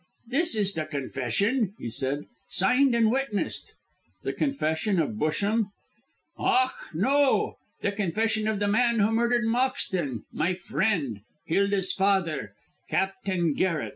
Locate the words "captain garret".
12.89-13.89